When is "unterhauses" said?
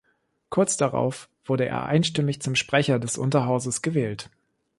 3.19-3.83